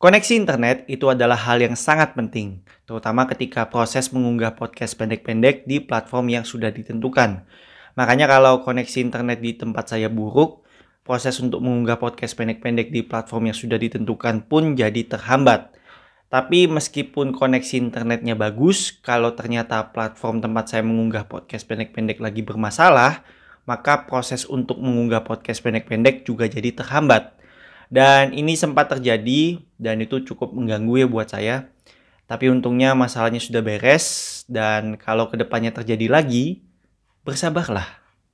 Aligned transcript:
Koneksi 0.00 0.32
internet 0.32 0.88
itu 0.88 1.12
adalah 1.12 1.36
hal 1.36 1.60
yang 1.60 1.76
sangat 1.76 2.16
penting, 2.16 2.64
terutama 2.88 3.28
ketika 3.28 3.68
proses 3.68 4.08
mengunggah 4.08 4.56
podcast 4.56 4.96
pendek-pendek 4.96 5.68
di 5.68 5.76
platform 5.76 6.32
yang 6.32 6.40
sudah 6.40 6.72
ditentukan. 6.72 7.44
Makanya 8.00 8.24
kalau 8.24 8.64
koneksi 8.64 8.96
internet 8.96 9.44
di 9.44 9.52
tempat 9.60 9.92
saya 9.92 10.08
buruk, 10.08 10.64
proses 11.04 11.36
untuk 11.44 11.60
mengunggah 11.60 12.00
podcast 12.00 12.32
pendek-pendek 12.32 12.88
di 12.88 13.04
platform 13.04 13.52
yang 13.52 13.56
sudah 13.60 13.76
ditentukan 13.76 14.48
pun 14.48 14.72
jadi 14.72 15.04
terhambat. 15.04 15.76
Tapi 16.32 16.64
meskipun 16.64 17.36
koneksi 17.36 17.76
internetnya 17.76 18.32
bagus, 18.32 18.96
kalau 19.04 19.36
ternyata 19.36 19.92
platform 19.92 20.40
tempat 20.40 20.64
saya 20.72 20.80
mengunggah 20.80 21.28
podcast 21.28 21.68
pendek-pendek 21.68 22.24
lagi 22.24 22.40
bermasalah, 22.40 23.20
maka 23.68 24.08
proses 24.08 24.48
untuk 24.48 24.80
mengunggah 24.80 25.28
podcast 25.28 25.60
pendek-pendek 25.60 26.24
juga 26.24 26.48
jadi 26.48 26.72
terhambat. 26.72 27.36
Dan 27.90 28.32
ini 28.32 28.54
sempat 28.54 28.88
terjadi 28.88 29.60
dan 29.76 30.00
itu 30.00 30.22
cukup 30.22 30.54
mengganggu 30.54 31.04
ya 31.04 31.06
buat 31.10 31.28
saya. 31.28 31.68
Tapi 32.30 32.46
untungnya 32.48 32.94
masalahnya 32.94 33.42
sudah 33.42 33.60
beres 33.60 34.40
dan 34.46 34.94
kalau 34.96 35.26
ke 35.26 35.36
depannya 35.36 35.74
terjadi 35.74 36.06
lagi, 36.06 36.62
bersabarlah. 37.26 37.99